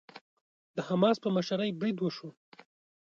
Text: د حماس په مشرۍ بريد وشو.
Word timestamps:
د 0.75 0.77
حماس 0.87 1.17
په 1.23 1.29
مشرۍ 1.35 1.71
بريد 1.79 1.97
وشو. 2.01 2.29